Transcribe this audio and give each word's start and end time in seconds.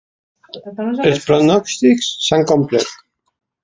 Els 1.11 1.21
pronòstics 1.29 2.11
s’han 2.27 2.51
complert. 2.57 3.01